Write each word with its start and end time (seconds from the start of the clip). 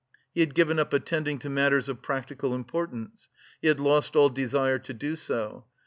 He 0.33 0.39
had 0.39 0.55
given 0.55 0.79
up 0.79 0.93
attending 0.93 1.37
to 1.37 1.47
matters 1.47 1.87
of 1.87 2.01
practical 2.01 2.55
importance; 2.55 3.29
he 3.61 3.67
had 3.67 3.79
lost 3.79 4.15
all 4.15 4.29
desire 4.29 4.79
to 4.79 4.95
do 4.95 5.15
so. 5.15 5.65